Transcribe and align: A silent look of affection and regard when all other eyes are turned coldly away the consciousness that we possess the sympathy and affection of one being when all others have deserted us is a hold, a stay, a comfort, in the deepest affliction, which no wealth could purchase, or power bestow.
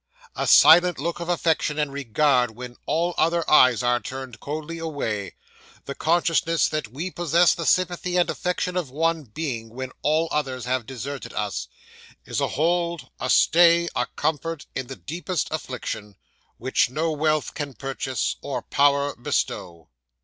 A 0.35 0.47
silent 0.47 0.97
look 0.97 1.19
of 1.19 1.29
affection 1.29 1.77
and 1.77 1.93
regard 1.93 2.55
when 2.55 2.75
all 2.87 3.13
other 3.19 3.47
eyes 3.47 3.83
are 3.83 3.99
turned 3.99 4.39
coldly 4.39 4.79
away 4.79 5.35
the 5.85 5.93
consciousness 5.93 6.67
that 6.69 6.87
we 6.87 7.11
possess 7.11 7.53
the 7.53 7.67
sympathy 7.67 8.17
and 8.17 8.27
affection 8.27 8.75
of 8.75 8.89
one 8.89 9.25
being 9.25 9.69
when 9.69 9.91
all 10.01 10.27
others 10.31 10.65
have 10.65 10.87
deserted 10.87 11.33
us 11.33 11.67
is 12.25 12.41
a 12.41 12.47
hold, 12.47 13.11
a 13.19 13.29
stay, 13.29 13.89
a 13.95 14.07
comfort, 14.15 14.65
in 14.73 14.87
the 14.87 14.95
deepest 14.95 15.47
affliction, 15.51 16.15
which 16.57 16.89
no 16.89 17.11
wealth 17.11 17.53
could 17.53 17.77
purchase, 17.77 18.37
or 18.41 18.63
power 18.63 19.15
bestow. 19.15 19.87